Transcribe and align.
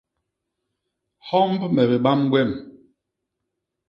Homb 1.27 1.55
me 1.75 1.83
bibam 1.89 2.21
gwem. 2.31 2.51